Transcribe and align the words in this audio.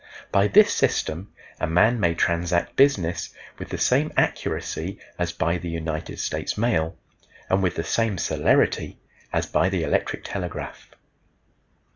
By 0.31 0.47
this 0.47 0.73
system 0.73 1.31
a 1.59 1.67
man 1.67 1.99
may 1.99 2.15
transact 2.15 2.75
business 2.75 3.29
with 3.59 3.69
the 3.69 3.77
same 3.77 4.11
accuracy 4.17 4.97
as 5.19 5.31
by 5.31 5.59
the 5.59 5.69
United 5.69 6.19
States 6.19 6.57
mail, 6.57 6.97
and 7.51 7.61
with 7.61 7.75
the 7.75 7.83
same 7.83 8.17
celerity 8.17 8.97
as 9.31 9.45
by 9.45 9.69
the 9.69 9.83
electric 9.83 10.23
telegraph. 10.23 10.89